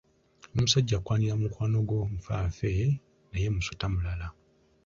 N’omusajja 0.53 0.95
akwanira 0.97 1.33
mukwano 1.41 1.77
gwo 1.87 1.99
nfanfe 2.17 2.69
naye 3.29 3.47
musota 3.55 3.85
mulala. 3.93 4.27